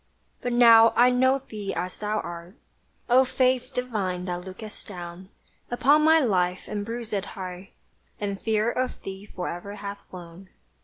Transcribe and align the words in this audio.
But 0.41 0.51
now 0.51 0.93
I 0.95 1.11
know 1.11 1.43
thee 1.47 1.75
as 1.75 1.99
thou 1.99 2.21
art, 2.21 2.55
O 3.07 3.23
Face 3.23 3.69
divine 3.69 4.25
that 4.25 4.41
lookest 4.43 4.87
down 4.87 5.29
Upon 5.69 6.01
my 6.01 6.19
life 6.19 6.63
and 6.67 6.83
bruiséd 6.83 7.23
heart; 7.37 7.67
And 8.19 8.41
fear 8.41 8.71
of 8.71 8.99
thee 9.03 9.27
fore'er 9.27 9.75
hath 9.75 9.99
flown! 10.09 10.49